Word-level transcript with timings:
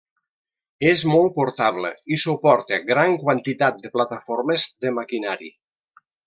És 0.91 1.01
molt 1.09 1.35
portable 1.35 1.91
i 2.15 2.19
suporta 2.23 2.79
gran 2.87 3.13
quantitat 3.27 3.79
de 3.85 3.93
plataformes 3.99 4.67
de 4.87 4.95
maquinari. 5.03 5.53